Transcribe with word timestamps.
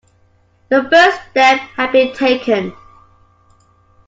The 0.69 0.89
first 0.89 1.21
step 1.29 1.59
had 1.75 1.91
been 1.91 2.11
taken. 2.15 2.73